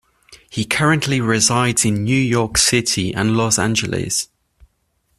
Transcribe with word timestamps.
He 0.49 0.65
currently 0.65 1.21
resides 1.21 1.85
in 1.85 2.03
New 2.03 2.17
York 2.19 2.57
City 2.57 3.13
and 3.13 3.37
Los 3.37 3.59
Angeles. 3.59 4.29